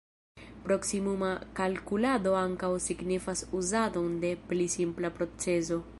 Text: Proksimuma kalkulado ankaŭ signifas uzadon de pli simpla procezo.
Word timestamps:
Proksimuma 0.67 1.29
kalkulado 1.59 2.33
ankaŭ 2.45 2.71
signifas 2.89 3.47
uzadon 3.61 4.19
de 4.25 4.35
pli 4.51 4.71
simpla 4.79 5.17
procezo. 5.21 5.83